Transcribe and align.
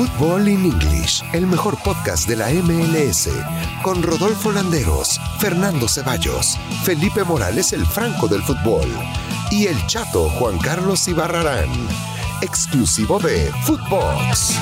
Football 0.00 0.48
in 0.48 0.64
English, 0.64 1.22
el 1.34 1.46
mejor 1.46 1.76
podcast 1.82 2.26
de 2.26 2.34
la 2.34 2.48
MLS, 2.48 3.28
con 3.82 4.02
Rodolfo 4.02 4.50
Landeros, 4.50 5.20
Fernando 5.38 5.86
Ceballos, 5.88 6.56
Felipe 6.84 7.22
Morales, 7.22 7.74
el 7.74 7.84
Franco 7.84 8.26
del 8.26 8.42
fútbol, 8.42 8.88
y 9.50 9.66
el 9.66 9.86
chato 9.88 10.30
Juan 10.30 10.56
Carlos 10.56 11.06
Ibarrarán, 11.06 11.68
exclusivo 12.40 13.18
de 13.18 13.52
Footbox. 13.66 14.58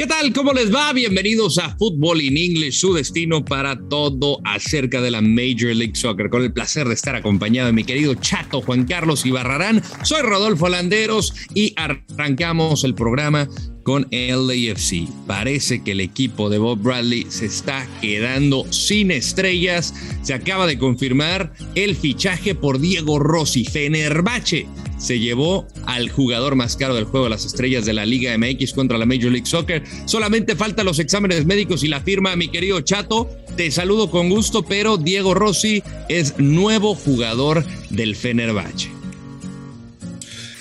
¿Qué 0.00 0.06
tal? 0.06 0.32
¿Cómo 0.32 0.54
les 0.54 0.74
va? 0.74 0.94
Bienvenidos 0.94 1.58
a 1.58 1.76
Football 1.76 2.22
in 2.22 2.38
English, 2.38 2.80
su 2.80 2.94
destino 2.94 3.44
para 3.44 3.78
todo 3.90 4.40
acerca 4.46 5.02
de 5.02 5.10
la 5.10 5.20
Major 5.20 5.76
League 5.76 5.94
Soccer. 5.94 6.30
Con 6.30 6.42
el 6.42 6.54
placer 6.54 6.88
de 6.88 6.94
estar 6.94 7.14
acompañado 7.14 7.66
de 7.66 7.74
mi 7.74 7.84
querido 7.84 8.14
chato 8.14 8.62
Juan 8.62 8.86
Carlos 8.86 9.26
Ibarrarán. 9.26 9.82
Soy 10.02 10.22
Rodolfo 10.22 10.70
Landeros 10.70 11.34
y 11.54 11.74
arrancamos 11.76 12.82
el 12.84 12.94
programa 12.94 13.46
con 13.82 14.06
LAFC. 14.10 15.08
Parece 15.26 15.82
que 15.82 15.92
el 15.92 16.00
equipo 16.00 16.50
de 16.50 16.58
Bob 16.58 16.78
Bradley 16.80 17.26
se 17.28 17.46
está 17.46 17.86
quedando 18.00 18.70
sin 18.72 19.10
estrellas. 19.10 19.94
Se 20.22 20.34
acaba 20.34 20.66
de 20.66 20.78
confirmar 20.78 21.52
el 21.74 21.96
fichaje 21.96 22.54
por 22.54 22.78
Diego 22.78 23.18
Rossi, 23.18 23.64
Fenerbahce 23.64 24.66
se 25.00 25.18
llevó 25.18 25.66
al 25.86 26.10
jugador 26.10 26.54
más 26.54 26.76
caro 26.76 26.94
del 26.94 27.04
juego 27.04 27.24
de 27.24 27.30
las 27.30 27.46
estrellas 27.46 27.86
de 27.86 27.94
la 27.94 28.04
Liga 28.06 28.36
MX 28.36 28.74
contra 28.74 28.98
la 28.98 29.06
Major 29.06 29.32
League 29.32 29.46
Soccer. 29.46 29.82
Solamente 30.04 30.54
faltan 30.54 30.86
los 30.86 30.98
exámenes 30.98 31.46
médicos 31.46 31.82
y 31.82 31.88
la 31.88 32.00
firma, 32.00 32.36
mi 32.36 32.48
querido 32.48 32.80
Chato. 32.82 33.28
Te 33.56 33.70
saludo 33.70 34.10
con 34.10 34.28
gusto, 34.28 34.62
pero 34.62 34.98
Diego 34.98 35.34
Rossi 35.34 35.82
es 36.08 36.38
nuevo 36.38 36.94
jugador 36.94 37.64
del 37.88 38.14
Fenerbahce. 38.14 38.99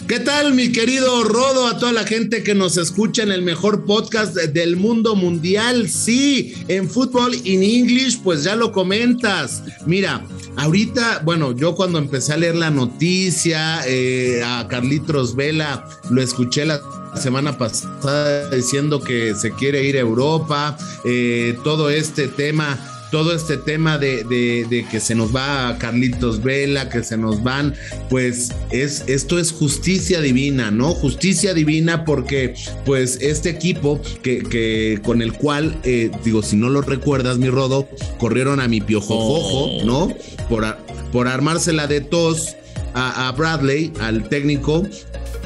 ¿Qué 0.09 0.19
tal, 0.19 0.55
mi 0.55 0.71
querido 0.71 1.23
Rodo? 1.23 1.67
A 1.67 1.77
toda 1.77 1.91
la 1.91 2.03
gente 2.03 2.41
que 2.41 2.55
nos 2.55 2.77
escucha 2.77 3.21
en 3.21 3.31
el 3.31 3.43
mejor 3.43 3.85
podcast 3.85 4.33
del 4.33 4.75
mundo 4.75 5.15
mundial. 5.15 5.87
Sí, 5.87 6.55
en 6.67 6.89
Fútbol 6.89 7.35
in 7.43 7.61
English, 7.61 8.19
pues 8.23 8.43
ya 8.43 8.55
lo 8.55 8.71
comentas. 8.71 9.61
Mira, 9.85 10.25
ahorita, 10.55 11.21
bueno, 11.23 11.55
yo 11.55 11.75
cuando 11.75 11.99
empecé 11.99 12.33
a 12.33 12.37
leer 12.37 12.55
la 12.55 12.71
noticia, 12.71 13.81
eh, 13.85 14.41
a 14.43 14.67
Carlitos 14.67 15.35
Vela 15.35 15.87
lo 16.09 16.23
escuché 16.23 16.65
la 16.65 16.81
semana 17.15 17.55
pasada 17.59 18.49
diciendo 18.49 19.01
que 19.01 19.35
se 19.35 19.51
quiere 19.51 19.83
ir 19.83 19.95
a 19.95 19.99
Europa, 19.99 20.75
eh, 21.05 21.55
todo 21.63 21.91
este 21.91 22.27
tema 22.27 22.79
todo 23.11 23.33
este 23.33 23.57
tema 23.57 23.97
de, 23.97 24.85
que 24.89 24.99
se 24.99 25.15
nos 25.15 25.35
va 25.35 25.69
a 25.69 25.77
Carlitos 25.77 26.41
Vela, 26.43 26.89
que 26.89 27.03
se 27.03 27.17
nos 27.17 27.43
van, 27.43 27.73
pues 28.09 28.51
es, 28.71 29.03
esto 29.07 29.39
es 29.39 29.51
justicia 29.51 30.21
divina, 30.21 30.71
¿no? 30.71 30.93
Justicia 30.93 31.53
divina 31.53 32.05
porque 32.05 32.53
pues 32.85 33.19
este 33.21 33.49
equipo 33.49 34.01
que, 34.21 34.39
que 34.39 34.99
con 35.03 35.21
el 35.21 35.33
cual, 35.33 35.79
eh, 35.83 36.11
digo, 36.23 36.43
si 36.43 36.55
no 36.55 36.69
lo 36.69 36.81
recuerdas, 36.81 37.37
mi 37.37 37.49
Rodo, 37.49 37.87
corrieron 38.17 38.59
a 38.59 38.67
mi 38.67 38.81
piojojojo, 38.81 39.77
oh. 39.77 39.83
¿no? 39.85 40.13
Por, 40.47 40.77
por 41.11 41.27
armársela 41.27 41.87
de 41.87 42.01
tos 42.01 42.55
a, 42.93 43.31
Bradley, 43.31 43.93
al 44.01 44.27
técnico, 44.29 44.83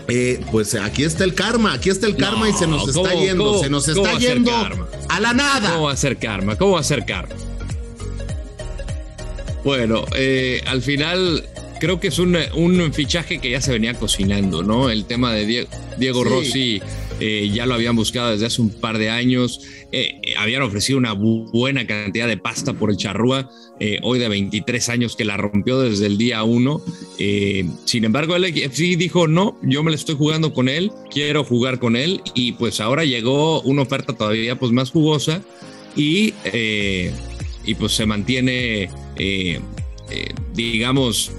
eh, 0.07 0.43
pues 0.51 0.75
aquí 0.75 1.03
está 1.03 1.23
el 1.23 1.33
karma, 1.33 1.73
aquí 1.73 1.89
está 1.89 2.07
el 2.07 2.15
karma 2.15 2.49
y 2.49 2.53
se 2.53 2.67
nos 2.67 2.87
está 2.87 3.13
yendo, 3.13 3.59
se 3.59 3.69
nos 3.69 3.87
está 3.87 4.17
yendo 4.17 4.51
a 5.09 5.19
la 5.19 5.33
nada. 5.33 5.71
¿Cómo 5.71 5.83
va 5.85 5.93
a 5.93 5.97
ser 5.97 6.17
karma? 6.17 6.55
¿Cómo 6.55 6.73
va 6.73 6.79
a 6.79 6.83
ser 6.83 7.05
karma? 7.05 7.35
Bueno, 9.63 10.03
eh, 10.17 10.61
al 10.65 10.81
final 10.81 11.45
creo 11.79 11.99
que 11.99 12.07
es 12.07 12.19
un, 12.19 12.35
fichaje 12.93 13.39
que 13.39 13.51
ya 13.51 13.61
se 13.61 13.71
venía 13.71 13.93
cocinando, 13.93 14.61
¿no? 14.61 14.89
El 14.89 15.05
tema 15.05 15.33
de 15.33 15.67
Diego, 15.97 16.23
Rossi 16.23 16.81
eh, 17.19 17.49
ya 17.53 17.65
lo 17.65 17.73
habían 17.73 17.95
buscado 17.95 18.31
desde 18.31 18.45
hace 18.45 18.61
un 18.61 18.69
par 18.69 18.97
de 18.97 19.09
años. 19.09 19.61
Eh, 19.93 20.19
habían 20.37 20.63
ofrecido 20.63 20.97
una 20.97 21.13
buena 21.13 21.87
cantidad 21.87 22.27
de 22.27 22.35
pasta 22.35 22.73
por 22.73 22.89
el 22.89 22.97
Charrúa, 22.97 23.49
hoy 24.01 24.17
de 24.17 24.29
23 24.29 24.89
años 24.89 25.15
que 25.17 25.25
la 25.25 25.35
rompió 25.35 25.79
desde 25.79 26.05
el 26.05 26.17
día 26.17 26.43
1. 26.43 26.81
sin 27.85 28.05
embargo, 28.05 28.35
el 28.35 28.71
sí 28.71 28.95
dijo, 28.95 29.27
no, 29.27 29.57
yo 29.61 29.83
me 29.83 29.91
la 29.91 29.95
estoy 29.95 30.15
jugando 30.15 30.53
con 30.53 30.69
él, 30.69 30.91
quiero 31.11 31.43
jugar 31.43 31.79
con 31.79 31.97
él 31.97 32.21
y 32.33 32.53
pues 32.53 32.79
ahora 32.79 33.03
llegó 33.03 33.61
una 33.61 33.81
oferta 33.81 34.13
todavía 34.13 34.57
pues 34.57 34.71
más 34.71 34.89
jugosa 34.89 35.41
y, 35.97 36.33
y 37.65 37.75
pues 37.75 37.91
se 37.91 38.05
mantiene 38.05 38.89
eh, 39.17 39.59
eh, 40.09 40.33
digamos, 40.53 41.31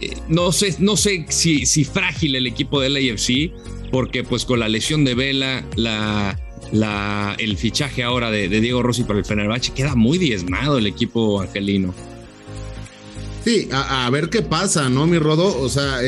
eh, 0.00 0.16
no 0.28 0.52
sé, 0.52 0.76
no 0.78 0.96
sé 0.96 1.26
si, 1.28 1.66
si, 1.66 1.84
frágil 1.84 2.36
el 2.36 2.46
equipo 2.46 2.80
del 2.80 2.96
AFC, 2.96 3.52
porque 3.90 4.24
pues 4.24 4.44
con 4.44 4.60
la 4.60 4.68
lesión 4.68 5.04
de 5.04 5.14
Vela, 5.14 5.64
la, 5.76 6.38
la, 6.72 7.36
el 7.38 7.56
fichaje 7.56 8.02
ahora 8.02 8.30
de, 8.30 8.48
Diego 8.48 8.82
Rossi 8.82 9.04
para 9.04 9.18
el 9.18 9.24
Fenerbahce, 9.24 9.72
queda 9.72 9.94
muy 9.94 10.18
diezmado 10.18 10.78
el 10.78 10.86
equipo 10.86 11.40
angelino. 11.40 11.94
Sí, 13.44 13.68
a, 13.70 14.10
ver 14.10 14.28
qué 14.28 14.42
pasa, 14.42 14.88
¿no, 14.88 15.06
mi 15.06 15.18
Rodo? 15.20 15.60
O 15.60 15.68
sea, 15.68 16.00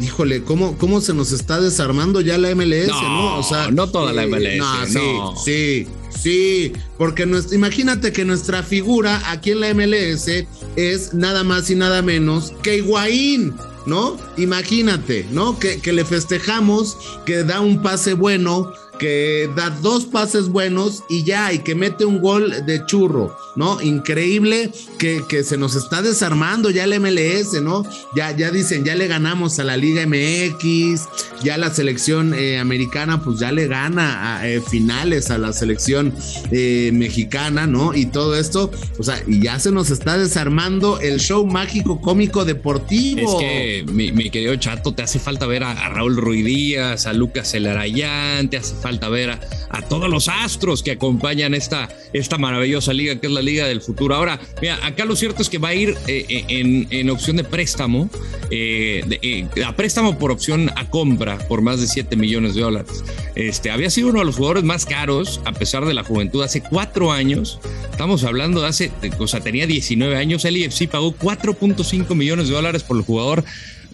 híjole, 0.00 0.42
¿cómo, 0.42 0.76
¿cómo 0.78 1.00
se 1.00 1.14
nos 1.14 1.30
está 1.30 1.60
desarmando 1.60 2.20
ya 2.20 2.38
la 2.38 2.52
MLS, 2.54 2.88
¿no? 2.88 3.38
O 3.38 3.42
sea, 3.44 3.70
no 3.70 3.88
toda 3.88 4.12
la 4.12 4.26
MLS. 4.26 4.92
no, 4.92 5.36
sí, 5.36 5.84
sí. 5.84 5.86
Sí, 6.18 6.72
porque 6.98 7.28
imagínate 7.52 8.12
que 8.12 8.24
nuestra 8.24 8.62
figura 8.62 9.22
aquí 9.30 9.52
en 9.52 9.60
la 9.60 9.74
MLS 9.74 10.28
es 10.76 11.14
nada 11.14 11.44
más 11.44 11.70
y 11.70 11.74
nada 11.74 12.02
menos 12.02 12.52
que 12.62 12.78
Higuaín. 12.78 13.54
¿No? 13.86 14.16
Imagínate, 14.36 15.28
¿no? 15.30 15.60
Que, 15.60 15.78
que 15.78 15.92
le 15.92 16.04
festejamos, 16.04 16.96
que 17.24 17.44
da 17.44 17.60
un 17.60 17.82
pase 17.82 18.14
bueno, 18.14 18.72
que 18.98 19.50
da 19.54 19.70
dos 19.70 20.06
pases 20.06 20.48
buenos 20.48 21.02
y 21.08 21.24
ya, 21.24 21.52
y 21.52 21.60
que 21.60 21.74
mete 21.74 22.04
un 22.04 22.20
gol 22.20 22.66
de 22.66 22.84
churro, 22.86 23.36
¿no? 23.54 23.80
Increíble 23.80 24.70
que, 24.98 25.22
que 25.28 25.44
se 25.44 25.56
nos 25.56 25.74
está 25.74 26.02
desarmando 26.02 26.70
ya 26.70 26.84
el 26.84 26.98
MLS, 27.00 27.60
¿no? 27.62 27.84
Ya, 28.14 28.30
ya 28.30 28.50
dicen, 28.50 28.84
ya 28.84 28.94
le 28.94 29.06
ganamos 29.06 29.58
a 29.58 29.64
la 29.64 29.76
Liga 29.76 30.06
MX, 30.06 31.08
ya 31.42 31.56
la 31.58 31.72
selección 31.72 32.34
eh, 32.34 32.58
americana, 32.58 33.22
pues 33.22 33.38
ya 33.38 33.52
le 33.52 33.66
gana 33.66 34.38
a 34.38 34.48
eh, 34.48 34.60
finales 34.60 35.30
a 35.30 35.38
la 35.38 35.52
selección 35.52 36.14
eh, 36.50 36.90
mexicana, 36.92 37.66
¿no? 37.66 37.94
Y 37.94 38.06
todo 38.06 38.36
esto, 38.36 38.70
o 38.98 39.02
sea, 39.02 39.22
y 39.26 39.42
ya 39.42 39.58
se 39.58 39.70
nos 39.70 39.90
está 39.90 40.18
desarmando 40.18 41.00
el 41.00 41.20
show 41.20 41.46
mágico, 41.46 42.00
cómico, 42.00 42.44
deportivo. 42.44 43.40
Es 43.40 43.44
que, 43.44 43.84
mi, 43.92 44.30
querido 44.30 44.56
Chato, 44.56 44.92
te 44.92 45.02
hace 45.02 45.18
falta 45.18 45.46
ver 45.46 45.64
a, 45.64 45.88
Raúl 45.88 46.16
Ruidías, 46.16 47.06
a 47.06 47.12
Lucas 47.12 47.54
Elarayán, 47.54 48.50
te 48.50 48.56
hace 48.56 48.74
falta 48.86 49.08
ver 49.08 49.30
a, 49.30 49.82
todos 49.88 50.08
los 50.08 50.28
astros 50.28 50.84
que 50.84 50.92
acompañan 50.92 51.54
esta, 51.54 51.88
esta 52.12 52.38
maravillosa 52.38 52.92
liga 52.92 53.18
que 53.18 53.26
es 53.26 53.32
la 53.32 53.42
Liga 53.42 53.66
del 53.66 53.80
Futuro. 53.80 54.14
Ahora, 54.14 54.38
mira, 54.62 54.78
acá 54.86 55.04
lo 55.04 55.16
cierto 55.16 55.42
es 55.42 55.48
que 55.48 55.58
va 55.58 55.70
a 55.70 55.74
ir 55.74 55.96
eh, 56.06 56.24
eh, 56.28 56.86
en, 56.90 57.10
opción 57.10 57.36
de 57.36 57.42
préstamo, 57.42 58.08
eh, 58.52 59.48
a 59.66 59.74
préstamo 59.74 60.18
por 60.18 60.30
opción 60.30 60.70
a 60.76 60.88
compra 60.88 61.36
por 61.48 61.62
más 61.62 61.80
de 61.80 61.88
7 61.88 62.14
millones 62.14 62.54
de 62.54 62.60
dólares. 62.60 63.02
Este, 63.34 63.72
había 63.72 63.90
sido 63.90 64.10
uno 64.10 64.20
de 64.20 64.24
los 64.24 64.36
jugadores 64.36 64.62
más 64.62 64.86
caros 64.86 65.40
a 65.46 65.52
pesar 65.52 65.84
de 65.84 65.92
la 65.92 66.04
juventud 66.04 66.44
hace 66.44 66.62
cuatro 66.62 67.10
años. 67.10 67.58
Estamos 67.90 68.22
hablando 68.22 68.60
de 68.60 68.68
hace, 68.68 68.92
o 69.18 69.26
sea, 69.26 69.40
tenía 69.40 69.66
19 69.66 70.16
años. 70.16 70.44
El 70.44 70.58
IFC 70.58 70.88
pagó 70.88 71.12
4.5 71.12 72.14
millones 72.14 72.46
de 72.46 72.54
dólares 72.54 72.84
por 72.84 72.98
el 72.98 73.02
jugador 73.02 73.44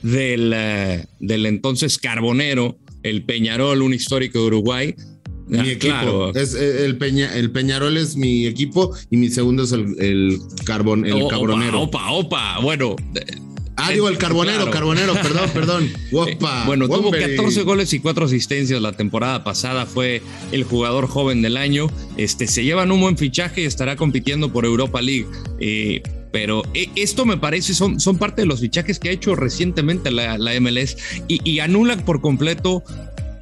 del, 0.02 0.54
del 1.19 1.47
entonces 1.47 1.97
Carbonero 1.97 2.76
el 3.02 3.24
Peñarol, 3.24 3.82
un 3.82 3.94
histórico 3.94 4.40
de 4.40 4.46
Uruguay. 4.46 4.94
Mi 5.48 5.58
ah, 5.58 5.66
equipo. 5.66 6.32
Es, 6.34 6.54
eh, 6.54 6.84
el, 6.84 6.96
Peña, 6.96 7.34
el 7.34 7.50
Peñarol 7.50 7.96
es 7.96 8.16
mi 8.16 8.46
equipo 8.46 8.94
y 9.10 9.16
mi 9.16 9.28
segundo 9.28 9.64
es 9.64 9.72
el, 9.72 10.38
carbón, 10.64 11.04
el 11.04 11.26
carbonero. 11.28 11.82
Opa, 11.82 12.10
opa, 12.10 12.58
Bueno. 12.60 12.96
Ah, 13.76 13.90
digo 13.90 14.08
el 14.08 14.18
carbonero, 14.18 14.70
carbonero, 14.70 15.14
perdón, 15.14 15.50
perdón. 15.52 15.92
Opa, 16.12 16.64
bueno, 16.66 16.86
tuvo 16.88 17.10
14 17.10 17.62
goles 17.62 17.92
y 17.94 18.00
4 18.00 18.26
asistencias 18.26 18.80
la 18.80 18.92
temporada 18.92 19.43
pasada, 19.44 19.87
fue 19.87 20.22
el 20.52 20.62
jugador 20.62 21.08
joven 21.08 21.43
del 21.43 21.56
año. 21.56 21.88
Este, 22.16 22.46
se 22.46 22.64
llevan 22.64 22.93
un 22.93 23.00
buen 23.00 23.16
fichaje 23.16 23.62
y 23.62 23.64
estará 23.64 23.96
compitiendo 23.96 24.52
por 24.52 24.66
Europa 24.66 25.00
League. 25.00 25.26
Eh, 25.58 26.02
pero 26.32 26.62
eh, 26.75 26.88
esto 26.96 27.25
me 27.25 27.37
parece, 27.37 27.75
son, 27.75 28.00
son 28.00 28.19
parte 28.19 28.43
de 28.43 28.46
los 28.46 28.61
fichajes 28.61 28.99
que 28.99 29.11
ha 29.11 29.12
hecho 29.12 29.37
recientemente 29.37 30.11
la, 30.11 30.38
MLS 30.61 30.96
y, 31.29 31.49
y 31.49 31.61
anulan 31.61 32.05
por 32.05 32.20
completo 32.20 32.82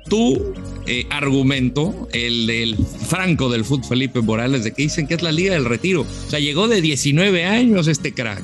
tu 0.09 0.53
eh, 0.87 1.07
argumento, 1.09 2.09
el 2.13 2.47
del 2.47 2.77
Franco 2.77 3.49
del 3.49 3.65
fútbol 3.65 3.89
Felipe 3.89 4.21
Morales, 4.21 4.65
de 4.65 4.73
que 4.73 4.83
dicen 4.83 5.07
que 5.07 5.15
es 5.15 5.23
la 5.23 5.31
Liga 5.31 5.55
del 5.55 5.65
Retiro. 5.65 6.03
O 6.03 6.31
sea, 6.31 6.41
llegó 6.41 6.69
de 6.69 6.83
19 6.83 7.45
años 7.45 7.87
este 7.87 8.13
crack. 8.13 8.43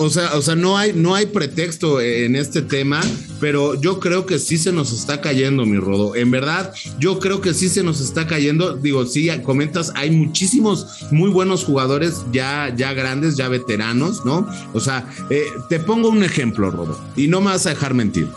O 0.00 0.10
sea, 0.10 0.36
o 0.36 0.42
sea, 0.42 0.54
no 0.54 0.78
hay, 0.78 0.92
no 0.92 1.16
hay 1.16 1.26
pretexto 1.26 2.00
en 2.00 2.36
este 2.36 2.62
tema, 2.62 3.00
pero 3.40 3.74
yo 3.80 3.98
creo 3.98 4.26
que 4.26 4.38
sí 4.38 4.56
se 4.56 4.70
nos 4.70 4.92
está 4.92 5.20
cayendo, 5.20 5.66
mi 5.66 5.76
Rodo. 5.76 6.14
En 6.14 6.30
verdad, 6.30 6.72
yo 7.00 7.18
creo 7.18 7.40
que 7.40 7.52
sí 7.52 7.68
se 7.68 7.82
nos 7.82 8.00
está 8.00 8.28
cayendo. 8.28 8.76
Digo, 8.76 9.04
sí, 9.06 9.28
comentas, 9.42 9.92
hay 9.96 10.12
muchísimos 10.12 11.04
muy 11.10 11.30
buenos 11.30 11.64
jugadores 11.64 12.22
ya, 12.32 12.72
ya 12.76 12.92
grandes, 12.92 13.36
ya 13.36 13.48
veteranos, 13.48 14.24
¿no? 14.24 14.48
O 14.72 14.78
sea, 14.78 15.08
eh, 15.30 15.44
te 15.68 15.80
pongo 15.80 16.10
un 16.10 16.22
ejemplo, 16.22 16.70
Rodo, 16.70 16.98
y 17.16 17.26
no 17.26 17.40
me 17.40 17.50
vas 17.50 17.66
a 17.66 17.70
dejar 17.70 17.94
mentir. 17.94 18.28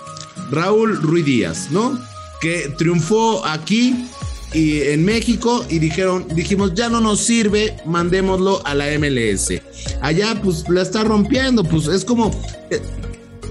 Raúl 0.49 0.99
Ruiz 0.99 1.25
Díaz, 1.25 1.67
¿no? 1.69 1.99
Que 2.41 2.73
triunfó 2.75 3.45
aquí 3.45 4.07
y 4.53 4.81
en 4.81 5.05
México 5.05 5.65
y 5.69 5.79
dijeron, 5.79 6.27
dijimos, 6.33 6.73
ya 6.73 6.89
no 6.89 6.99
nos 6.99 7.19
sirve, 7.19 7.77
mandémoslo 7.85 8.65
a 8.65 8.75
la 8.75 8.85
MLS. 8.99 9.53
Allá 10.01 10.39
pues 10.43 10.67
la 10.69 10.81
está 10.81 11.03
rompiendo, 11.03 11.63
pues 11.63 11.87
es 11.87 12.03
como... 12.03 12.31
Eh, 12.69 12.81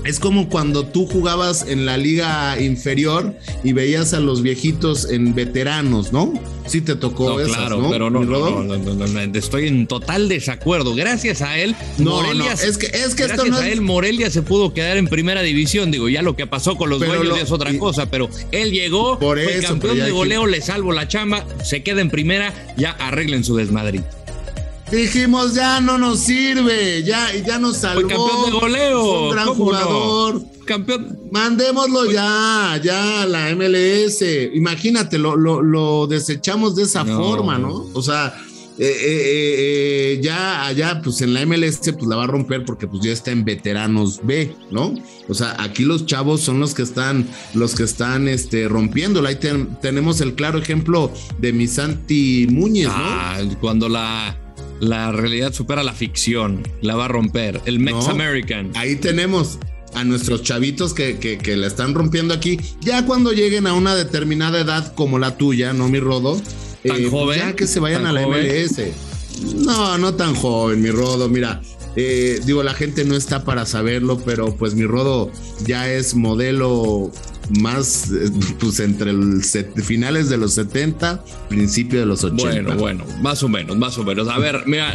es 0.05 0.19
como 0.19 0.49
cuando 0.49 0.85
tú 0.87 1.07
jugabas 1.07 1.67
en 1.69 1.87
la 1.87 1.97
liga 1.97 2.61
inferior 2.61 3.35
y 3.63 3.73
veías 3.73 4.15
a 4.15 4.21
los 4.21 4.43
viejitos 4.43 5.11
en 5.11 5.35
veteranos, 5.35 6.13
¿no? 6.13 6.33
Sí 6.67 6.81
te 6.81 6.95
tocó 6.95 7.39
no, 7.39 7.45
claro, 7.45 7.89
pero 7.91 8.11
no, 8.11 8.25
no, 8.25 8.39
no, 8.39 9.21
estoy 9.39 9.67
en 9.67 9.87
total 9.87 10.29
desacuerdo. 10.29 10.95
Gracias 10.95 11.43
a 11.43 11.59
él, 11.59 11.75
Morelia, 11.99 12.53
es 12.53 12.79
que 12.79 12.87
es 12.87 13.15
que 13.15 13.27
gracias 13.27 13.59
a 13.59 13.69
él 13.69 13.81
Morelia 13.81 14.31
se 14.31 14.43
pudo 14.43 14.73
quedar 14.73 14.97
en 14.97 15.09
primera 15.09 15.43
división. 15.43 15.91
Digo, 15.91 16.09
ya 16.09 16.23
lo 16.23 16.37
que 16.37 16.47
pasó 16.47 16.77
con 16.77 16.89
los 16.91 17.01
dueños 17.01 17.39
es 17.39 17.51
otra 17.51 17.77
cosa, 17.79 18.07
pero 18.11 18.31
él 18.53 18.71
llegó, 18.71 19.19
por 19.19 19.43
fue 19.43 19.61
campeón 19.61 19.99
de 19.99 20.11
goleo, 20.11 20.47
le 20.47 20.61
salvo 20.61 20.93
la 20.93 21.09
chamba, 21.09 21.45
se 21.65 21.83
queda 21.83 22.01
en 22.01 22.11
primera, 22.11 22.55
ya 22.77 22.93
arreglen 22.93 23.43
su 23.43 23.57
desmadrito. 23.57 24.20
Dijimos, 24.91 25.55
ya 25.55 25.81
no 25.81 25.99
nos 25.99 26.19
sirve, 26.21 27.03
ya, 27.05 27.33
ya 27.47 27.59
nos 27.59 27.77
salvó. 27.77 28.01
Fue 28.01 28.11
campeón 28.11 28.45
de 28.47 28.59
goleo. 28.59 29.23
un 29.23 29.31
gran 29.31 29.47
jugador. 29.49 30.43
Campeón. 30.65 31.19
Mandémoslo 31.31 32.11
ya, 32.11 32.81
ya 32.83 33.23
a 33.23 33.27
la 33.27 33.55
MLS. 33.55 34.23
Imagínate, 34.55 35.17
lo, 35.19 35.37
lo, 35.37 36.07
desechamos 36.09 36.75
de 36.75 36.85
esa 36.85 37.05
forma, 37.05 37.57
¿no? 37.57 37.87
O 37.93 38.03
sea, 38.03 38.35
eh, 38.79 38.87
eh, 38.89 39.55
eh, 39.59 40.21
ya 40.23 40.67
allá, 40.67 41.01
pues 41.03 41.21
en 41.21 41.35
la 41.35 41.45
MLS, 41.45 41.81
pues 41.81 42.07
la 42.07 42.17
va 42.17 42.25
a 42.25 42.27
romper 42.27 42.65
porque 42.65 42.89
pues 42.89 43.03
ya 43.03 43.13
está 43.13 43.31
en 43.31 43.45
veteranos 43.45 44.21
B, 44.25 44.57
¿no? 44.71 44.95
O 45.29 45.35
sea, 45.35 45.55
aquí 45.59 45.85
los 45.85 46.07
chavos 46.07 46.41
son 46.41 46.59
los 46.59 46.75
que 46.75 46.83
están, 46.83 47.29
los 47.55 47.75
que 47.75 47.85
están 47.85 48.27
este, 48.27 48.69
rompiéndola. 48.69 49.29
Ahí 49.29 49.39
tenemos 49.81 50.21
el 50.21 50.35
claro 50.35 50.59
ejemplo 50.59 51.13
de 51.39 51.53
mi 51.53 51.69
Santi 51.69 52.49
Muñez, 52.51 52.89
¿no? 52.89 52.95
Ah, 52.97 53.41
cuando 53.61 53.89
la 53.89 54.37
la 54.81 55.13
realidad 55.13 55.53
supera 55.53 55.83
la 55.83 55.93
ficción, 55.93 56.67
la 56.81 56.97
va 56.97 57.05
a 57.05 57.09
romper. 57.09 57.61
El 57.67 57.79
Mex 57.79 58.09
American. 58.09 58.73
ahí 58.75 58.97
tenemos 58.97 59.59
a 59.95 60.05
nuestros 60.05 60.43
chavitos 60.43 60.95
que, 60.95 61.19
que, 61.19 61.57
la 61.57 61.67
están 61.67 61.95
rompiendo 61.95 62.35
aquí. 62.35 62.59
Ya 62.81 63.05
cuando 63.05 63.33
lleguen 63.33 63.67
a 63.67 63.75
una 63.75 63.95
determinada 63.95 64.61
edad 64.61 64.95
como 64.95 65.19
la 65.19 65.37
tuya, 65.37 65.73
¿no, 65.73 65.89
mi 65.89 66.01
Rodo? 66.01 66.37
¿Tan 66.37 66.97
eh, 66.97 67.01
pues 67.01 67.11
joven? 67.11 67.39
Ya 67.41 67.57
que 67.57 67.67
se 67.67 67.81
vayan 67.81 68.07
a 68.07 68.13
la 68.13 68.27
MLS. 68.27 68.81
No, 69.55 69.99
no 69.99 70.15
tan 70.15 70.35
joven, 70.35 70.81
mi 70.81 70.91
Rodo. 70.91 71.29
Mira, 71.29 71.61
eh, 71.97 72.41
digo, 72.45 72.63
la 72.63 72.75
gente 72.75 73.05
no 73.05 73.17
está 73.17 73.45
para 73.45 73.67
saberlo, 73.67 74.21
pero 74.25 74.55
pues 74.57 74.75
mi 74.75 74.85
Rodo 74.85 75.31
ya 75.67 75.91
es 75.91 76.15
modelo 76.15 77.11
más 77.59 78.11
eh, 78.11 78.31
pues 78.59 78.81
entre 78.81 79.11
el 79.11 79.43
finales 79.43 80.29
de 80.29 80.37
los 80.37 80.55
70, 80.55 81.25
principio 81.49 82.01
de 82.01 82.07
los 82.07 82.25
80. 82.25 82.43
Bueno, 82.45 82.77
bueno, 82.77 83.05
más 83.21 83.43
o 83.43 83.49
menos, 83.49 83.77
más 83.77 83.99
o 83.99 84.05
menos. 84.05 84.29
A 84.29 84.39
ver, 84.39 84.63
mira, 84.67 84.95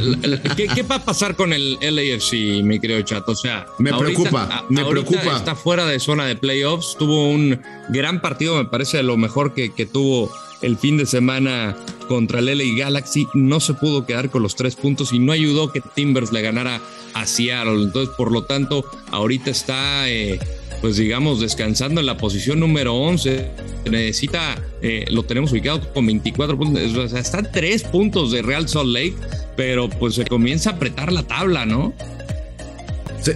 ¿qué, 0.56 0.84
va 0.84 0.96
a 0.96 1.06
pasar 1.06 1.36
con 1.36 1.54
el 1.54 1.78
LAFC, 1.82 2.64
mi 2.64 2.80
querido 2.80 3.02
Chato? 3.02 3.34
O 3.34 3.36
sea, 3.36 3.66
me 3.80 3.94
preocupa, 3.94 4.66
me 4.70 4.86
preocupa. 4.86 5.36
Está 5.36 5.56
fuera 5.56 5.86
de 5.86 6.00
zona 6.00 6.26
de 6.26 6.36
playoffs, 6.36 6.96
tuvo 6.98 7.30
un 7.30 7.62
gran 7.90 8.22
partido, 8.22 8.58
me 8.58 8.66
parece 8.66 9.02
lo 9.04 9.18
mejor 9.18 9.54
que, 9.54 9.74
que 9.74 9.86
tuvo 9.86 10.32
el 10.62 10.78
fin 10.78 10.98
de 10.98 11.06
semana 11.06 11.76
contra 12.08 12.40
el 12.40 12.46
LA 12.46 12.78
Galaxy. 12.78 13.28
No 13.34 13.60
se 13.60 13.74
pudo 13.74 14.06
quedar 14.06 14.30
con 14.30 14.44
los 14.44 14.56
tres 14.56 14.76
puntos 14.76 15.14
y 15.14 15.20
no 15.20 15.32
ayudó 15.32 15.72
que 15.72 15.82
Timbers 15.82 16.32
le 16.32 16.42
ganara 16.42 16.82
a 17.14 17.26
Seattle. 17.26 17.84
Entonces, 17.84 18.14
por 18.16 18.32
lo 18.32 18.44
tanto, 18.44 18.86
ahorita 19.12 19.50
está 19.50 20.10
eh, 20.10 20.40
pues 20.82 20.98
digamos, 20.98 21.40
descansando 21.40 22.00
en 22.00 22.08
la 22.08 22.18
posición 22.18 22.60
número 22.60 22.94
11. 22.96 23.50
Necesita, 23.90 24.62
eh, 24.82 25.06
lo 25.10 25.24
tenemos 25.24 25.52
ubicado 25.52 25.82
con 25.94 26.06
24 26.06 26.58
puntos, 26.58 26.96
o 26.96 27.08
sea, 27.08 27.20
está 27.20 27.40
a 27.40 27.44
3 27.44 27.84
puntos 27.84 28.32
de 28.32 28.42
Real 28.42 28.68
Salt 28.68 28.90
Lake, 28.90 29.16
pero 29.56 29.90
pues 29.90 30.16
se 30.16 30.26
comienza 30.26 30.72
a 30.72 30.74
apretar 30.74 31.12
la 31.12 31.24
tabla, 31.24 31.66
¿no? 31.66 31.94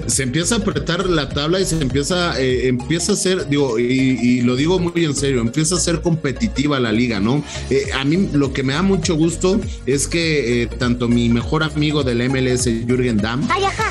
Se, 0.06 0.22
empieza 0.22 0.56
a 0.56 0.58
apretar 0.60 1.10
la 1.10 1.30
tabla 1.30 1.60
y 1.60 1.66
se 1.66 1.82
empieza, 1.82 2.40
eh, 2.40 2.68
empieza 2.68 3.14
a 3.14 3.16
ser, 3.16 3.50
digo, 3.50 3.80
y, 3.80 4.42
lo 4.42 4.56
digo 4.56 4.78
muy 4.78 5.04
en 5.04 5.16
serio, 5.16 5.42
empieza 5.42 5.76
a 5.76 5.80
ser 5.80 6.02
competitiva 6.02 6.80
la 6.80 6.92
liga, 6.92 7.20
¿no? 7.20 7.44
Eh, 7.72 7.86
a 7.96 8.06
mí 8.06 8.30
lo 8.32 8.54
que 8.54 8.62
me 8.62 8.74
da 8.74 8.84
mucho 8.84 9.16
gusto 9.16 9.60
es 9.88 10.08
que 10.08 10.70
tanto 10.78 11.08
mi 11.08 11.30
mejor 11.30 11.64
amigo 11.64 12.04
del 12.04 12.30
MLS, 12.30 12.66
Jürgen 12.86 13.18
Damm, 13.18 13.48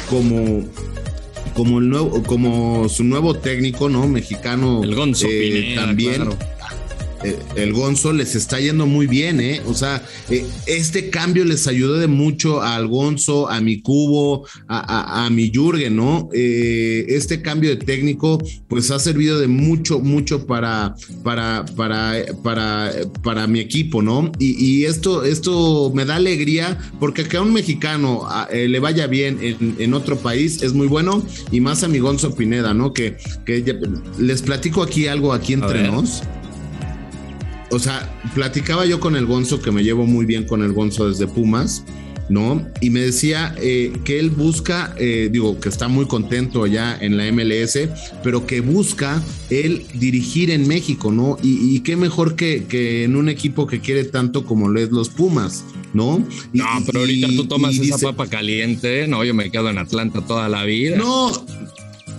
como 0.09 0.63
como 1.59 1.81
el 1.81 1.89
nuevo, 1.89 2.23
como 2.23 2.89
su 2.89 3.03
nuevo 3.03 3.35
técnico, 3.35 3.89
¿no? 3.89 4.07
Mexicano. 4.07 4.81
El 4.85 4.95
Gonzo 4.95 5.27
eh, 5.29 5.73
también. 5.75 6.29
Eh, 7.25 7.39
el 7.57 7.73
Gonzo 7.73 8.13
les 8.13 8.35
está 8.35 8.61
yendo 8.61 8.87
muy 8.87 9.07
bien, 9.07 9.41
¿eh? 9.41 9.61
O 9.67 9.75
sea, 9.75 10.05
eh, 10.31 10.47
este 10.67 11.11
cambio 11.11 11.45
les 11.45 11.67
ayudó 11.67 11.99
de 11.99 12.07
mucho 12.07 12.63
al 12.63 12.87
Gonzo, 12.87 13.49
a 13.49 13.61
mi 13.61 13.81
Cubo, 13.81 14.47
a, 14.69 15.25
a, 15.25 15.31
mi 15.31 15.51
Jürgen, 15.51 15.97
¿no? 15.97 16.29
este 16.33 17.43
cambio 17.43 17.71
de 17.71 17.77
técnico, 17.77 18.39
pues 18.69 18.91
ha 18.91 18.99
servido 18.99 19.39
de 19.39 19.49
mucho, 19.49 19.99
mucho 20.01 20.47
para, 20.47 20.95
para, 21.23 21.65
para, 21.77 22.25
para, 22.43 22.93
para 23.23 23.47
mi 23.47 23.61
equipo, 23.61 24.03
¿no? 24.03 24.31
Y, 24.39 24.85
esto, 24.85 25.25
esto 25.25 25.91
me 25.95 26.05
da 26.05 26.17
alegría 26.17 26.79
porque 27.01 27.25
que 27.25 27.37
a 27.37 27.43
un 27.43 27.53
mexicano 27.53 28.29
le 28.53 28.79
vaya 28.79 29.07
bien 29.07 29.39
en, 29.41 29.95
otro 29.95 30.19
país 30.19 30.63
es 30.63 30.73
muy 30.73 30.87
bueno 30.87 31.23
y 31.51 31.61
más 31.61 31.83
a 31.83 31.89
mi 31.89 31.99
Gonzo 31.99 32.35
Pineda, 32.35 32.75
¿no? 32.75 32.93
Que, 32.93 33.17
que 33.45 33.65
les 34.19 34.43
platico 34.43 34.83
aquí 34.83 35.07
algo 35.07 35.33
aquí 35.33 35.55
entre 35.55 35.91
nos 35.91 36.23
o 37.71 37.79
sea, 37.79 38.13
platicaba 38.35 38.87
yo 38.87 39.01
con 39.01 39.17
el 39.17 39.27
Gonzo, 39.27 39.61
que 39.61 39.71
me 39.71 39.83
llevo 39.83 40.07
muy 40.07 40.27
bien 40.27 40.45
con 40.45 40.63
el 40.63 40.73
Gonzo 40.73 41.09
desde 41.09 41.27
Pumas, 41.27 41.85
¿no? 42.29 42.67
Y 42.81 42.91
me 42.91 43.01
decía 43.01 43.55
eh, 43.59 43.93
que 44.05 44.19
él 44.19 44.31
busca, 44.31 44.95
eh, 44.99 45.29
digo, 45.31 45.59
que 45.61 45.69
está 45.69 45.89
muy 45.89 46.07
contento 46.07 46.65
allá 46.65 46.97
en 47.01 47.17
la 47.17 47.31
MLS, 47.33 47.79
pero 48.23 48.47
que 48.47 48.61
busca 48.61 49.23
él 49.51 49.87
dirigir 49.95 50.51
en 50.51 50.69
México, 50.69 51.11
¿no? 51.11 51.39
Y, 51.43 51.81
qué 51.81 51.97
mejor 51.97 52.37
que, 52.37 52.65
que, 52.65 53.05
en 53.05 53.17
un 53.17 53.29
equipo 53.29 53.67
que 53.67 53.81
quiere 53.81 54.05
tanto 54.05 54.45
como 54.45 54.69
lo 54.69 54.81
es 54.81 54.91
los 54.91 55.09
Pumas, 55.09 55.65
¿no? 55.95 56.19
no, 56.53 56.65
pero 56.85 57.01
ahorita 57.01 57.29
tú 57.29 57.47
tomas 57.47 57.79
esa 57.79 57.99
papa 57.99 58.27
caliente, 58.27 59.07
no, 59.09 59.25
yo 59.25 59.33
me 59.33 59.51
quedo 59.51 59.71
en 59.71 59.79
Atlanta 59.79 60.21
toda 60.21 60.49
la 60.49 60.65
vida. 60.65 60.97
No, 60.97 61.33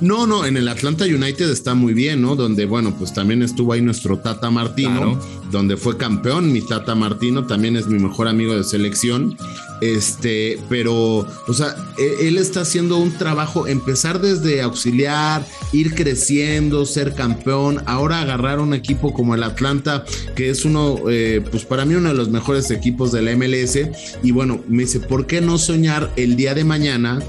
no, 0.01 0.25
no, 0.25 0.45
en 0.45 0.55
el 0.55 0.67
Atlanta 0.67 1.05
United 1.05 1.49
está 1.49 1.73
muy 1.73 1.93
bien, 1.93 2.21
¿no? 2.21 2.35
Donde, 2.35 2.65
bueno, 2.65 2.95
pues 2.97 3.13
también 3.13 3.43
estuvo 3.43 3.73
ahí 3.73 3.81
nuestro 3.81 4.17
Tata 4.19 4.49
Martino, 4.49 5.19
donde 5.51 5.75
fue 5.75 5.97
campeón. 5.97 6.53
Mi 6.53 6.61
Tata 6.61 6.95
Martino 6.95 7.45
también 7.45 7.75
es 7.75 7.87
mi 7.87 7.99
mejor 7.99 8.27
amigo 8.27 8.55
de 8.55 8.63
selección. 8.63 9.37
Este, 9.81 10.59
pero, 10.69 11.25
o 11.47 11.53
sea, 11.53 11.75
e, 11.97 12.27
él, 12.27 12.37
está 12.37 12.61
haciendo 12.61 12.97
un 12.97 13.11
trabajo, 13.17 13.67
empezar 13.67 14.19
desde 14.21 14.61
auxiliar, 14.61 15.45
ir 15.71 15.95
creciendo, 15.95 16.85
ser 16.85 17.13
campeón, 17.13 17.81
ahora 17.85 18.21
agarrar 18.21 18.59
un 18.59 18.73
equipo 18.73 19.13
como 19.13 19.35
el 19.35 19.43
Atlanta, 19.43 20.03
que 20.35 20.49
es 20.49 20.65
uno, 20.65 20.97
eh, 21.09 21.41
pues 21.49 21.63
para 21.63 21.85
mí 21.85 21.95
uno 21.95 22.09
de 22.09 22.15
los 22.15 22.29
mejores 22.29 22.71
equipos 22.71 23.11
del 23.11 23.35
MLS. 23.37 23.79
Y 24.23 24.31
bueno, 24.31 24.61
me 24.67 24.83
dice, 24.83 24.99
¿por 24.99 25.27
qué 25.27 25.41
no 25.41 25.57
soñar 25.57 26.11
el 26.15 26.35
día 26.35 26.53
de 26.53 26.63
mañana 26.63 27.19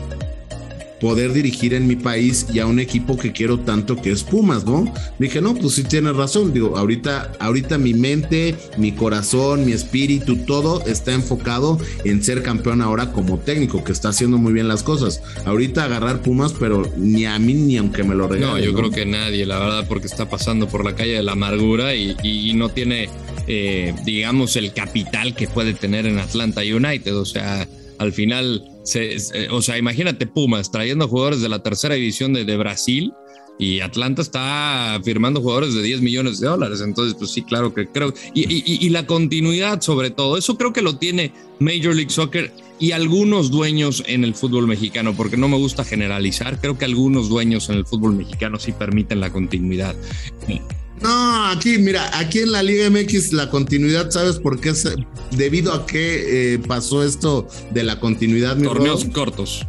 poder 1.01 1.33
dirigir 1.33 1.75
en 1.75 1.87
mi 1.87 1.97
país 1.97 2.47
y 2.53 2.59
a 2.59 2.67
un 2.67 2.79
equipo 2.79 3.17
que 3.17 3.33
quiero 3.33 3.61
tanto 3.61 3.97
que 3.97 4.13
es 4.13 4.23
Pumas, 4.23 4.65
¿no? 4.65 4.93
Dije, 5.19 5.41
no, 5.41 5.55
pues 5.55 5.75
sí 5.75 5.85
tienes 5.85 6.15
razón, 6.15 6.53
digo, 6.53 6.77
ahorita, 6.77 7.33
ahorita 7.41 7.79
mi 7.79 7.95
mente, 7.95 8.55
mi 8.77 8.93
corazón, 8.93 9.65
mi 9.65 9.73
espíritu, 9.73 10.37
todo 10.37 10.85
está 10.87 11.13
enfocado 11.13 11.79
en 12.05 12.23
ser 12.23 12.43
campeón 12.43 12.83
ahora 12.83 13.13
como 13.13 13.39
técnico, 13.39 13.83
que 13.83 13.93
está 13.93 14.11
haciendo 14.11 14.39
muy 14.39 14.53
bien 14.53 14.69
las 14.69 14.83
cosas. 14.83 15.23
Ahorita 15.47 15.85
agarrar 15.85 16.23
Pumas, 16.23 16.53
pero 16.53 16.83
ni 16.97 17.25
a 17.25 17.39
mí 17.39 17.55
ni 17.55 17.79
aunque 17.79 18.05
me 18.05 18.15
lo 18.15 18.29
regalen. 18.29 18.57
No, 18.57 18.59
yo 18.59 18.75
creo 18.75 18.91
que 18.91 19.07
nadie, 19.07 19.47
la 19.47 19.59
verdad, 19.59 19.87
porque 19.89 20.07
está 20.07 20.29
pasando 20.29 20.69
por 20.69 20.85
la 20.85 20.95
calle 20.95 21.15
de 21.15 21.23
la 21.23 21.33
amargura 21.33 21.95
y, 21.95 22.53
no 22.55 22.69
tiene, 22.69 23.09
eh, 23.47 23.95
digamos, 24.05 24.57
el 24.57 24.73
capital 24.73 25.35
que 25.35 25.49
puede 25.49 25.73
tener 25.73 26.05
en 26.07 26.19
Atlanta 26.19 26.61
United, 26.61 27.17
o 27.17 27.25
sea 27.25 27.67
al 28.01 28.15
final, 28.15 28.65
o 29.51 29.61
sea, 29.61 29.77
imagínate 29.77 30.27
Pumas 30.27 30.73
trayendo 30.73 31.07
jugadores 31.07 31.43
de 31.43 31.51
la 31.51 31.63
tercera 31.63 31.97
división 31.97 32.33
de, 32.33 32.57
Brasil 32.57 33.13
y 33.59 33.81
Atlanta 33.81 34.23
está 34.23 34.99
firmando 35.05 35.43
jugadores 35.43 35.75
de 35.75 35.83
10 35.83 36.01
millones 36.01 36.41
de 36.41 36.49
dólares. 36.49 36.81
Entonces, 36.81 37.15
pues 37.19 37.31
sí, 37.31 37.43
claro 37.43 37.75
que 37.75 37.89
creo. 37.89 38.15
Y, 38.33 38.89
la 38.89 39.07
continuidad 39.07 39.83
sobre 39.83 40.11
todo, 40.11 40.39
eso 40.39 40.57
creo 40.57 40.73
que 40.73 40.81
lo 40.81 40.97
tiene 40.97 41.35
Major 41.59 41.95
League 41.95 42.09
Soccer 42.09 42.51
y 42.79 42.93
algunos 42.93 43.51
dueños 43.51 44.03
en 44.07 44.25
el 44.25 44.35
fútbol 44.35 44.67
mexicano, 44.67 45.15
porque 45.15 45.37
no 45.37 45.49
me 45.49 45.59
gusta 45.59 45.85
generalizar, 45.85 46.59
creo 46.59 46.79
que 46.79 46.87
algunos 46.87 47.29
dueños 47.29 47.69
en 47.69 47.77
el 47.77 47.85
fútbol 47.85 48.15
mexicano 48.15 48.59
sí 48.59 48.73
permiten 48.73 49.21
la 49.21 49.31
continuidad. 49.31 49.95
No, 51.03 51.47
aquí, 51.47 51.79
mira, 51.79 52.11
aquí 52.19 52.41
en 52.41 52.53
la 52.53 52.63
Liga 52.63 52.91
MX 52.91 53.33
la 53.33 53.49
continuidad, 53.49 54.11
¿sabes 54.11 54.37
por 54.37 54.61
qué? 54.61 54.75
Debido 55.31 55.73
a 55.73 55.87
qué 55.87 56.55
eh, 56.55 56.59
pasó 56.59 57.03
esto 57.03 57.49
de 57.71 57.85
la 57.85 57.99
continuidad. 57.99 58.59
Torneos 58.59 59.07
cortos. 59.07 59.67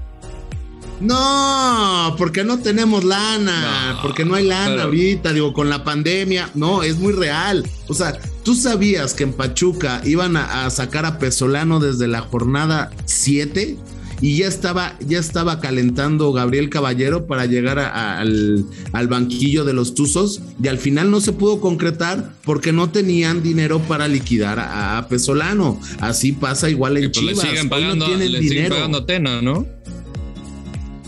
No, 1.00 2.16
porque 2.18 2.44
no 2.44 2.60
tenemos 2.60 3.04
lana, 3.04 3.98
porque 4.04 4.24
no 4.24 4.36
hay 4.36 4.46
lana 4.46 4.84
ahorita, 4.84 5.34
digo, 5.34 5.52
con 5.52 5.68
la 5.70 5.84
pandemia. 5.84 6.52
No, 6.54 6.84
es 6.84 6.98
muy 7.00 7.14
real. 7.14 7.68
O 7.88 7.94
sea, 7.96 8.20
tú 8.44 8.54
sabías 8.54 9.16
que 9.16 9.24
en 9.24 9.34
Pachuca 9.34 10.02
iban 10.06 10.38
a, 10.38 10.66
a 10.66 10.70
sacar 10.70 11.06
a 11.06 11.18
Pesolano 11.18 11.80
desde 11.80 12.08
la 12.08 12.22
jornada 12.22 12.92
7 13.06 13.78
y 14.22 14.38
ya 14.38 14.48
estaba, 14.48 14.98
ya 15.06 15.20
estaba 15.20 15.60
calentando 15.60 16.32
Gabriel 16.32 16.70
Caballero 16.70 17.26
para 17.26 17.48
llegar 17.48 17.80
al, 17.80 18.66
banquillo 19.10 19.66
de 19.66 19.74
los 19.74 19.96
Tuzos 19.96 20.42
y 20.62 20.68
al 20.68 20.78
final 20.78 21.10
no 21.10 21.20
se 21.22 21.34
pudo 21.34 21.60
concretar 21.60 22.34
porque 22.44 22.72
no 22.72 22.92
tenían 22.92 23.42
dinero 23.42 23.80
para 23.80 24.08
liquidar 24.08 24.60
a, 24.60 25.08
Pesolano. 25.10 25.80
Así 26.00 26.32
pasa 26.32 26.70
igual 26.70 26.98
en 26.98 27.12
pues 27.12 27.18
Chivas. 27.18 27.44
Le 27.44 27.50
siguen 27.50 27.70
pagando, 27.70 28.08
no 28.08 28.16
le 28.16 28.42
siguen 28.42 28.70
pagando 28.70 29.00
a 29.00 29.06
Tena, 29.06 29.42
¿no? 29.42 29.66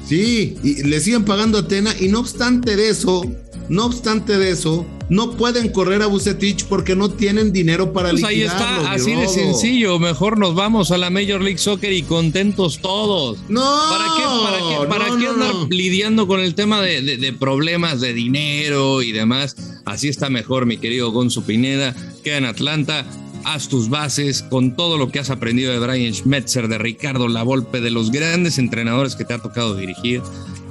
Sí, 0.06 0.58
y 0.64 0.84
le 0.84 1.00
siguen 1.00 1.24
pagando 1.24 1.60
a 1.60 1.68
Tena 1.68 1.94
y 2.00 2.08
no 2.08 2.20
obstante 2.20 2.76
de 2.76 2.90
eso, 2.90 3.24
no 3.70 3.86
obstante 3.86 4.38
de 4.38 4.50
eso, 4.50 4.86
no 5.10 5.32
pueden 5.32 5.70
correr 5.70 6.02
a 6.02 6.08
Bucetich 6.08 6.66
porque 6.66 6.96
no 6.96 7.10
tienen 7.10 7.52
dinero 7.52 7.94
para 7.94 8.12
pues 8.12 8.24
Ahí 8.24 8.42
está, 8.42 8.92
así 8.92 9.14
de 9.14 9.28
sencillo. 9.28 10.00
Mejor 10.00 10.38
nos 10.38 10.56
vamos 10.56 10.92
a 10.92 10.98
la 10.98 11.10
Major 11.10 11.42
League 11.42 11.58
Soccer 11.58 11.92
y 11.92 12.04
contentos 12.04 12.80
todos. 12.80 13.38
No. 13.50 13.62
¿Para 13.62 14.06
qué, 14.16 14.24
para 14.44 14.58
qué, 14.58 14.88
para 14.88 15.20
qué 15.20 15.28
andar 15.28 15.54
lidiando 15.70 16.28
con 16.28 16.40
el 16.40 16.56
tema 16.56 16.82
de, 16.82 17.36
problemas 17.40 18.02
de 18.02 18.14
dinero 18.14 19.02
y 19.02 19.12
demás? 19.12 19.56
Así 19.86 20.08
está 20.08 20.30
mejor, 20.30 20.66
mi 20.66 20.78
querido 20.78 21.12
Gonzo 21.12 21.44
Pineda. 21.44 21.96
Queda 22.24 22.38
en 22.38 22.46
Atlanta. 22.46 23.06
Haz 23.46 23.68
tus 23.68 23.90
bases 23.90 24.42
con 24.42 24.74
todo 24.78 24.98
lo 24.98 25.12
que 25.12 25.20
has 25.20 25.30
aprendido 25.30 25.74
de 25.74 25.80
Brian 25.80 26.14
Schmetzer, 26.14 26.70
de 26.70 26.78
Ricardo 26.78 27.28
Lavolpe, 27.28 27.82
de 27.82 27.92
los 27.92 28.10
grandes 28.10 28.58
entrenadores 28.58 29.18
que 29.18 29.26
te 29.26 29.34
ha 29.34 29.40
tocado 29.40 29.76
dirigir 29.76 30.22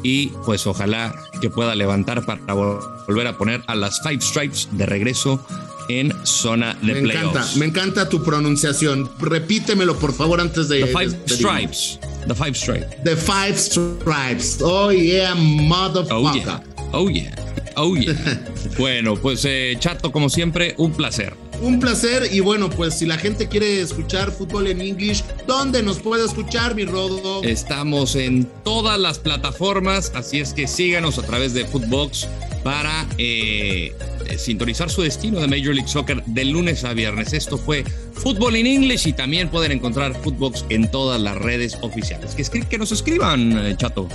y 0.02 0.28
pues 0.44 0.66
ojalá 0.66 1.14
que 1.40 1.50
pueda 1.50 1.75
levantar 1.75 2.25
para 2.25 2.54
volver 2.54 3.26
a 3.26 3.37
poner 3.38 3.62
a 3.66 3.75
las 3.75 4.00
Five 4.02 4.21
Stripes 4.21 4.68
de 4.73 4.87
regreso 4.87 5.44
en 5.88 6.12
zona 6.25 6.75
de 6.82 6.94
me 6.94 7.12
Encanta, 7.12 7.47
me 7.56 7.66
encanta 7.66 8.09
tu 8.09 8.23
pronunciación. 8.23 9.11
Repítemelo 9.18 9.97
por 9.97 10.12
favor 10.14 10.40
antes 10.40 10.68
de. 10.68 10.80
The 10.80 10.87
Five 10.87 11.18
Stripes. 11.28 11.99
The 12.26 12.35
Five 12.35 12.54
Stripes. 12.54 13.04
The 13.04 13.16
Five 13.16 13.59
Stripes. 13.59 14.59
Oh 14.62 14.92
yeah, 14.92 15.35
motherfucker. 15.35 16.12
Oh 16.12 16.35
yeah. 16.35 16.62
Oh 16.92 17.09
yeah. 17.09 17.35
Oh 17.76 17.97
yeah. 17.97 18.14
bueno, 18.78 19.16
pues 19.16 19.44
eh, 19.44 19.76
Chato, 19.78 20.12
como 20.12 20.28
siempre, 20.28 20.75
un 20.78 20.92
placer 20.92 21.35
un 21.62 21.78
placer 21.78 22.28
y 22.33 22.40
bueno, 22.40 22.69
pues 22.69 22.99
si 22.99 23.07
la 23.07 23.16
gente 23.16 23.49
quiere 23.49 23.81
escuchar 23.81 24.33
fútbol 24.33 24.66
en 24.66 24.81
English, 24.81 25.25
¿dónde 25.47 25.83
nos 25.83 26.00
puede 26.00 26.25
escuchar, 26.25 26.75
mi 26.75 26.85
Rodo? 26.85 27.42
Estamos 27.45 28.16
en 28.16 28.47
todas 28.64 28.99
las 28.99 29.19
plataformas, 29.19 30.12
así 30.14 30.40
es 30.40 30.52
que 30.52 30.66
síganos 30.66 31.19
a 31.19 31.23
través 31.23 31.54
de 31.54 31.64
Footbox 31.64 32.28
para 32.64 33.07
eh, 33.16 33.95
sintonizar 34.37 34.90
su 34.90 35.02
destino 35.02 35.40
de 35.40 35.47
Major 35.47 35.75
League 35.75 35.88
Soccer 35.88 36.23
de 36.26 36.45
lunes 36.45 36.85
a 36.85 36.95
viernes. 36.95 37.33
Esto 37.33 37.57
fue 37.57 37.85
Fútbol 38.14 38.57
en 38.57 38.66
English 38.66 39.07
y 39.07 39.12
también 39.12 39.49
pueden 39.49 39.73
encontrar 39.73 40.21
Footbox 40.21 40.64
en 40.69 40.90
todas 40.90 41.21
las 41.21 41.37
redes 41.37 41.78
oficiales. 41.81 42.35
Que, 42.35 42.62
que 42.62 42.78
nos 42.78 42.90
escriban, 42.90 43.66
eh, 43.66 43.76
chato. 43.76 44.09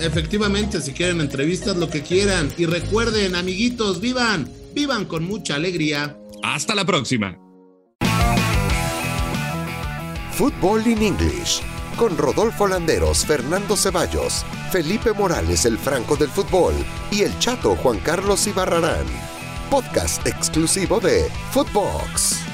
Efectivamente, 0.00 0.82
si 0.82 0.92
quieren 0.92 1.22
entrevistas, 1.22 1.76
lo 1.76 1.88
que 1.88 2.02
quieran. 2.02 2.52
Y 2.58 2.66
recuerden, 2.66 3.34
amiguitos, 3.34 4.00
vivan, 4.00 4.48
vivan 4.74 5.06
con 5.06 5.24
mucha 5.24 5.54
alegría. 5.54 6.16
Hasta 6.46 6.76
la 6.76 6.84
próxima. 6.84 7.36
Fútbol 10.30 10.86
in 10.86 11.02
English 11.02 11.60
con 11.98 12.16
Rodolfo 12.16 12.68
Landeros, 12.68 13.26
Fernando 13.26 13.76
Ceballos, 13.76 14.44
Felipe 14.70 15.12
Morales, 15.12 15.64
el 15.64 15.76
Franco 15.76 16.14
del 16.14 16.28
Fútbol 16.28 16.74
y 17.10 17.22
el 17.22 17.36
Chato 17.40 17.74
Juan 17.74 17.98
Carlos 17.98 18.46
Ibarrarán. 18.46 19.06
Podcast 19.70 20.24
exclusivo 20.24 21.00
de 21.00 21.28
Footbox. 21.50 22.45